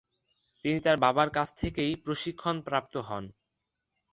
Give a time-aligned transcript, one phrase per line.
[0.65, 3.23] তিনি তার বাবার কাছ থেকেই প্রশিক্ষণপ্রাপ্ত হন।